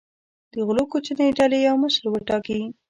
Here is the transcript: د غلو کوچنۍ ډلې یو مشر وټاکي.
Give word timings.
د 0.51 0.53
غلو 0.67 0.83
کوچنۍ 0.91 1.29
ډلې 1.39 1.57
یو 1.67 1.75
مشر 1.83 2.03
وټاکي. 2.09 2.61